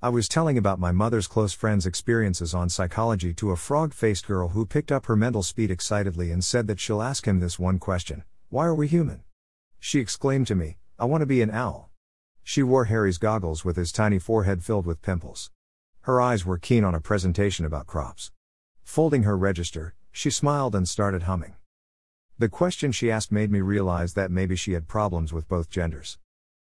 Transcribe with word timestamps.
I 0.00 0.10
was 0.10 0.28
telling 0.28 0.56
about 0.56 0.78
my 0.78 0.92
mother's 0.92 1.26
close 1.26 1.52
friend's 1.52 1.84
experiences 1.84 2.54
on 2.54 2.68
psychology 2.68 3.34
to 3.34 3.50
a 3.50 3.56
frog 3.56 3.92
faced 3.92 4.28
girl 4.28 4.50
who 4.50 4.64
picked 4.64 4.92
up 4.92 5.06
her 5.06 5.16
mental 5.16 5.42
speed 5.42 5.72
excitedly 5.72 6.30
and 6.30 6.44
said 6.44 6.68
that 6.68 6.78
she'll 6.78 7.02
ask 7.02 7.26
him 7.26 7.40
this 7.40 7.58
one 7.58 7.80
question 7.80 8.22
Why 8.48 8.66
are 8.66 8.76
we 8.76 8.86
human? 8.86 9.24
She 9.80 9.98
exclaimed 9.98 10.46
to 10.46 10.54
me, 10.54 10.76
I 11.00 11.04
want 11.06 11.22
to 11.22 11.26
be 11.26 11.42
an 11.42 11.50
owl. 11.50 11.90
She 12.44 12.62
wore 12.62 12.84
Harry's 12.84 13.18
goggles 13.18 13.64
with 13.64 13.74
his 13.74 13.90
tiny 13.90 14.20
forehead 14.20 14.62
filled 14.62 14.86
with 14.86 15.02
pimples. 15.02 15.50
Her 16.02 16.20
eyes 16.20 16.46
were 16.46 16.58
keen 16.58 16.84
on 16.84 16.94
a 16.94 17.00
presentation 17.00 17.64
about 17.64 17.88
crops. 17.88 18.30
Folding 18.84 19.24
her 19.24 19.36
register, 19.36 19.96
she 20.12 20.30
smiled 20.30 20.76
and 20.76 20.88
started 20.88 21.24
humming. 21.24 21.56
The 22.38 22.48
question 22.48 22.92
she 22.92 23.10
asked 23.10 23.32
made 23.32 23.50
me 23.50 23.62
realize 23.62 24.14
that 24.14 24.30
maybe 24.30 24.54
she 24.54 24.74
had 24.74 24.86
problems 24.86 25.32
with 25.32 25.48
both 25.48 25.68
genders. 25.68 26.18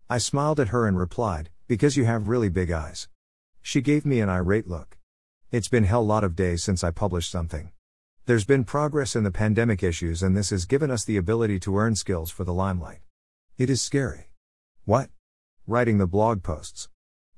I 0.09 0.19
smiled 0.19 0.61
at 0.61 0.69
her 0.69 0.87
and 0.87 0.97
replied, 0.97 1.49
Because 1.67 1.97
you 1.97 2.05
have 2.05 2.29
really 2.29 2.47
big 2.47 2.71
eyes. 2.71 3.09
She 3.67 3.81
gave 3.81 4.05
me 4.05 4.19
an 4.19 4.29
irate 4.29 4.67
look. 4.67 4.95
It's 5.49 5.69
been 5.69 5.85
hell 5.85 6.05
lot 6.05 6.23
of 6.23 6.35
days 6.35 6.61
since 6.61 6.83
I 6.83 6.91
published 6.91 7.31
something. 7.31 7.71
There's 8.27 8.45
been 8.45 8.63
progress 8.63 9.15
in 9.15 9.23
the 9.23 9.31
pandemic 9.31 9.81
issues, 9.81 10.21
and 10.21 10.37
this 10.37 10.51
has 10.51 10.65
given 10.65 10.91
us 10.91 11.03
the 11.03 11.17
ability 11.17 11.59
to 11.61 11.75
earn 11.75 11.95
skills 11.95 12.29
for 12.29 12.43
the 12.43 12.53
limelight. 12.53 12.99
It 13.57 13.71
is 13.71 13.81
scary. 13.81 14.29
What? 14.83 15.09
Writing 15.65 15.97
the 15.97 16.05
blog 16.05 16.43
posts. 16.43 16.89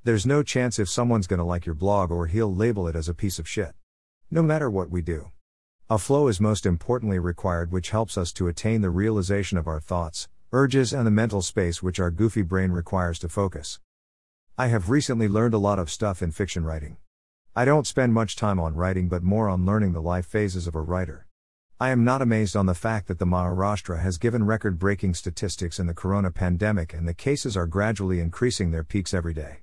There's 0.04 0.26
no 0.26 0.44
chance 0.44 0.80
if 0.80 0.90
someone's 0.90 1.28
gonna 1.28 1.46
like 1.46 1.66
your 1.66 1.76
blog 1.76 2.12
or 2.12 2.28
he'll 2.28 2.54
label 2.54 2.90
it 2.90 2.96
as 2.98 3.08
a 3.08 3.14
piece 3.14 3.40
of 3.40 3.48
shit. 3.48 3.72
No 4.30 4.44
matter 4.44 4.70
what 4.70 4.90
we 4.90 5.02
do. 5.02 5.32
A 5.90 5.98
flow 5.98 6.28
is 6.28 6.42
most 6.42 6.66
importantly 6.66 7.20
required, 7.20 7.72
which 7.72 7.92
helps 7.92 8.18
us 8.18 8.34
to 8.34 8.50
attain 8.50 8.82
the 8.82 8.90
realization 8.90 9.58
of 9.58 9.66
our 9.66 9.80
thoughts, 9.80 10.28
urges, 10.52 10.92
and 10.92 11.08
the 11.08 11.10
mental 11.10 11.42
space 11.42 11.82
which 11.82 12.02
our 12.02 12.12
goofy 12.12 12.42
brain 12.42 12.72
requires 12.72 13.18
to 13.20 13.30
focus. 13.30 13.80
I 14.60 14.70
have 14.70 14.90
recently 14.90 15.28
learned 15.28 15.54
a 15.54 15.60
lot 15.60 15.78
of 15.78 15.88
stuff 15.88 16.24
in 16.24 16.32
fiction 16.32 16.64
writing. 16.64 16.98
I 17.56 17.64
don't 17.64 17.86
spend 17.86 18.16
much 18.16 18.36
time 18.36 18.60
on 18.60 18.74
writing 18.74 19.08
but 19.08 19.22
more 19.22 19.50
on 19.50 19.68
learning 19.68 19.94
the 19.94 20.02
life 20.02 20.26
phases 20.26 20.66
of 20.66 20.74
a 20.74 20.82
writer. 20.82 21.28
I 21.80 21.92
am 21.92 22.04
not 22.04 22.24
amazed 22.24 22.56
on 22.56 22.66
the 22.66 22.74
fact 22.74 23.08
that 23.08 23.20
the 23.20 23.28
Maharashtra 23.28 24.02
has 24.02 24.18
given 24.18 24.48
record 24.48 24.80
breaking 24.80 25.14
statistics 25.14 25.78
in 25.78 25.86
the 25.86 25.94
corona 25.94 26.32
pandemic 26.32 26.92
and 26.92 27.08
the 27.08 27.14
cases 27.14 27.56
are 27.56 27.68
gradually 27.68 28.20
increasing 28.20 28.72
their 28.72 28.84
peaks 28.84 29.14
every 29.14 29.36
day. 29.36 29.60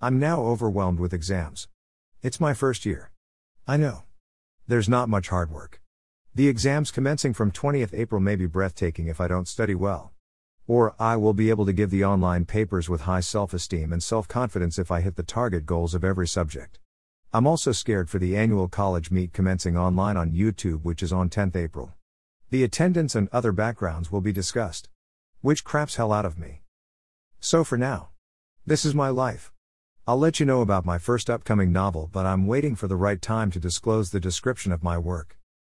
I'm 0.00 0.18
now 0.18 0.40
overwhelmed 0.40 0.98
with 0.98 1.12
exams. 1.12 1.68
It's 2.22 2.40
my 2.40 2.54
first 2.54 2.86
year. 2.86 3.10
I 3.68 3.76
know. 3.76 4.04
There's 4.66 4.88
not 4.88 5.10
much 5.10 5.28
hard 5.28 5.50
work. 5.50 5.82
The 6.34 6.48
exams 6.48 6.90
commencing 6.90 7.34
from 7.34 7.52
20th 7.52 7.92
April 7.92 8.22
may 8.22 8.36
be 8.36 8.46
breathtaking 8.46 9.08
if 9.08 9.20
I 9.20 9.28
don't 9.28 9.46
study 9.46 9.74
well. 9.74 10.14
Or, 10.68 10.94
I 10.98 11.16
will 11.16 11.32
be 11.32 11.50
able 11.50 11.64
to 11.66 11.72
give 11.72 11.90
the 11.90 12.04
online 12.04 12.44
papers 12.44 12.88
with 12.88 13.02
high 13.02 13.20
self 13.20 13.54
esteem 13.54 13.92
and 13.92 14.02
self 14.02 14.26
confidence 14.26 14.78
if 14.78 14.90
I 14.90 15.00
hit 15.00 15.16
the 15.16 15.22
target 15.22 15.64
goals 15.64 15.94
of 15.94 16.04
every 16.04 16.26
subject. 16.26 16.78
I'm 17.32 17.46
also 17.46 17.72
scared 17.72 18.10
for 18.10 18.18
the 18.18 18.36
annual 18.36 18.66
college 18.66 19.10
meet 19.10 19.32
commencing 19.32 19.76
online 19.76 20.16
on 20.16 20.32
YouTube, 20.32 20.82
which 20.82 21.02
is 21.02 21.12
on 21.12 21.28
10th 21.28 21.54
April. 21.54 21.92
The 22.50 22.64
attendance 22.64 23.14
and 23.14 23.28
other 23.32 23.52
backgrounds 23.52 24.10
will 24.10 24.20
be 24.20 24.32
discussed. 24.32 24.88
Which 25.40 25.64
craps 25.64 25.96
hell 25.96 26.12
out 26.12 26.24
of 26.24 26.38
me. 26.38 26.62
So 27.40 27.62
for 27.62 27.76
now, 27.76 28.08
this 28.64 28.84
is 28.84 28.94
my 28.94 29.10
life. 29.10 29.52
I'll 30.06 30.18
let 30.18 30.40
you 30.40 30.46
know 30.46 30.62
about 30.62 30.84
my 30.84 30.98
first 30.98 31.28
upcoming 31.28 31.72
novel, 31.72 32.08
but 32.12 32.26
I'm 32.26 32.46
waiting 32.46 32.74
for 32.74 32.88
the 32.88 32.96
right 32.96 33.20
time 33.20 33.50
to 33.52 33.60
disclose 33.60 34.10
the 34.10 34.20
description 34.20 34.72
of 34.72 34.82
my 34.82 34.98
work. 34.98 35.36